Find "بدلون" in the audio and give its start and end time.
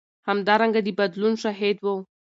0.99-1.33